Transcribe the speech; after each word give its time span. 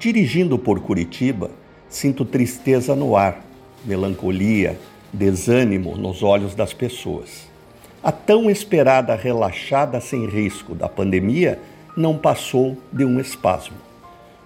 Dirigindo 0.00 0.58
por 0.58 0.80
Curitiba, 0.80 1.50
sinto 1.86 2.24
tristeza 2.24 2.96
no 2.96 3.14
ar, 3.14 3.44
melancolia, 3.84 4.78
desânimo 5.12 5.94
nos 5.94 6.22
olhos 6.22 6.54
das 6.54 6.72
pessoas. 6.72 7.46
A 8.02 8.10
tão 8.10 8.48
esperada 8.48 9.14
relaxada 9.14 10.00
sem 10.00 10.26
risco 10.26 10.74
da 10.74 10.88
pandemia 10.88 11.58
não 11.94 12.16
passou 12.16 12.78
de 12.90 13.04
um 13.04 13.20
espasmo. 13.20 13.76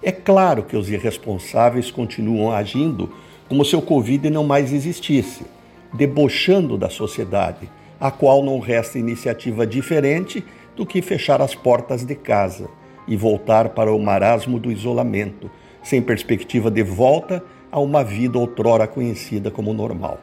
É 0.03 0.11
claro 0.11 0.61
que 0.61 0.75
os 0.75 0.89
irresponsáveis 0.89 1.89
continuam 1.89 2.51
agindo 2.51 3.09
como 3.47 3.63
se 3.63 3.77
o 3.77 3.81
Covid 3.81 4.29
não 4.29 4.43
mais 4.43 4.73
existisse, 4.73 5.45
debochando 5.93 6.77
da 6.77 6.89
sociedade, 6.89 7.69
a 7.97 8.11
qual 8.11 8.43
não 8.43 8.59
resta 8.59 8.99
iniciativa 8.99 9.65
diferente 9.65 10.43
do 10.75 10.85
que 10.85 11.01
fechar 11.01 11.41
as 11.41 11.55
portas 11.55 12.03
de 12.03 12.13
casa 12.13 12.67
e 13.07 13.15
voltar 13.15 13.69
para 13.69 13.93
o 13.93 13.99
marasmo 13.99 14.59
do 14.59 14.71
isolamento, 14.71 15.49
sem 15.83 16.01
perspectiva 16.01 16.71
de 16.71 16.83
volta 16.83 17.43
a 17.71 17.79
uma 17.79 18.03
vida 18.03 18.37
outrora 18.39 18.87
conhecida 18.87 19.51
como 19.51 19.73
normal. 19.73 20.19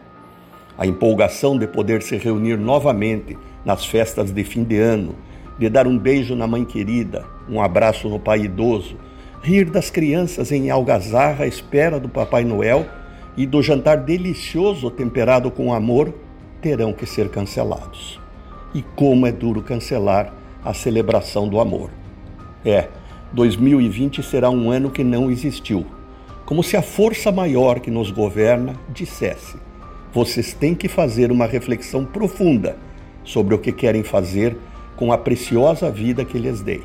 A 0.77 0.87
empolgação 0.87 1.59
de 1.59 1.67
poder 1.67 2.03
se 2.03 2.17
reunir 2.17 2.57
novamente 2.57 3.37
nas 3.65 3.85
festas 3.85 4.33
de 4.33 4.43
fim 4.43 4.65
de 4.65 4.79
ano, 4.79 5.15
de 5.59 5.69
dar 5.69 5.87
um 5.87 5.99
beijo 5.99 6.35
na 6.35 6.47
mãe 6.47 6.65
querida, 6.65 7.25
um 7.49 7.61
abraço 7.61 8.09
no 8.09 8.19
pai 8.19 8.43
idoso, 8.43 8.97
rir 9.43 9.71
das 9.71 9.91
crianças 9.91 10.51
em 10.51 10.71
algazarra 10.71 11.45
à 11.45 11.47
espera 11.47 12.01
do 12.01 12.09
Papai 12.09 12.45
Noel 12.45 12.87
e 13.37 13.47
do 13.47 13.63
jantar 13.63 13.99
delicioso 13.99 14.91
temperado 14.91 15.51
com 15.51 15.73
amor, 15.73 16.13
terão 16.61 16.93
que 16.93 17.07
ser 17.07 17.29
cancelados. 17.29 18.21
E 18.75 18.83
como 18.97 19.27
é 19.27 19.33
duro 19.33 19.63
cancelar 19.63 20.33
a 20.65 20.73
celebração 20.73 21.49
do 21.49 21.61
amor. 21.61 21.91
É, 22.65 22.89
2020 23.33 24.23
será 24.23 24.51
um 24.51 24.71
ano 24.71 24.91
que 24.91 25.03
não 25.03 25.31
existiu. 25.31 25.87
Como 26.45 26.63
se 26.63 26.77
a 26.77 26.83
força 26.83 27.33
maior 27.33 27.81
que 27.81 27.91
nos 27.91 28.11
governa 28.11 28.75
dissesse: 28.89 29.57
vocês 30.13 30.53
têm 30.53 30.75
que 30.75 30.89
fazer 30.89 31.33
uma 31.33 31.47
reflexão 31.47 32.05
profunda 32.05 32.77
sobre 33.25 33.55
o 33.55 33.59
que 33.59 33.73
querem 33.73 34.03
fazer 34.03 34.57
com 34.97 35.13
a 35.13 35.19
preciosa 35.19 35.91
vida 35.91 36.25
que 36.25 36.39
lhes 36.39 36.61
dei. 36.61 36.83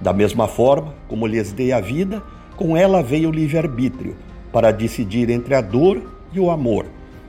Da 0.00 0.12
mesma 0.12 0.46
forma 0.46 0.94
como 1.08 1.26
lhes 1.26 1.52
dei 1.52 1.72
a 1.72 1.80
vida, 1.80 2.22
com 2.56 2.76
ela 2.76 3.02
veio 3.02 3.30
o 3.30 3.32
livre-arbítrio 3.32 4.16
para 4.52 4.70
decidir 4.70 5.30
entre 5.30 5.54
a 5.54 5.60
dor 5.60 6.02
e 6.32 6.38
o 6.38 6.50
amor, 6.50 6.86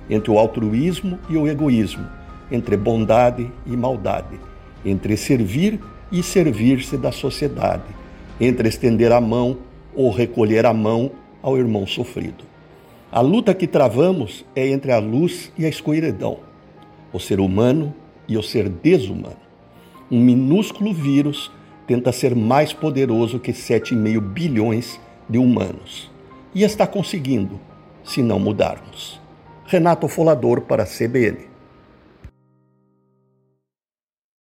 entre 0.09 0.29
o 0.29 0.37
altruísmo 0.37 1.17
e 1.29 1.37
o 1.37 1.47
egoísmo, 1.47 2.05
entre 2.51 2.75
bondade 2.75 3.49
e 3.65 3.77
maldade, 3.77 4.39
entre 4.85 5.15
servir 5.15 5.79
e 6.11 6.21
servir-se 6.21 6.97
da 6.97 7.11
sociedade, 7.11 7.83
entre 8.39 8.67
estender 8.67 9.11
a 9.11 9.21
mão 9.21 9.57
ou 9.95 10.11
recolher 10.11 10.65
a 10.65 10.73
mão 10.73 11.11
ao 11.41 11.57
irmão 11.57 11.85
sofrido. 11.87 12.43
A 13.11 13.19
luta 13.21 13.53
que 13.53 13.67
travamos 13.67 14.45
é 14.55 14.67
entre 14.67 14.91
a 14.91 14.99
luz 14.99 15.51
e 15.57 15.65
a 15.65 15.69
escuridão, 15.69 16.39
o 17.11 17.19
ser 17.19 17.39
humano 17.39 17.93
e 18.27 18.37
o 18.37 18.43
ser 18.43 18.69
desumano. 18.69 19.35
Um 20.09 20.19
minúsculo 20.19 20.93
vírus 20.93 21.51
tenta 21.85 22.11
ser 22.11 22.35
mais 22.35 22.71
poderoso 22.71 23.39
que 23.39 23.51
7,5 23.51 24.19
bilhões 24.21 24.99
de 25.29 25.37
humanos. 25.37 26.09
E 26.53 26.63
está 26.63 26.87
conseguindo, 26.87 27.59
se 28.03 28.21
não 28.21 28.39
mudarmos. 28.39 29.19
Renato 29.65 30.07
Folador 30.07 30.61
para 30.61 30.83
a 30.83 30.85
CBN. 30.85 31.50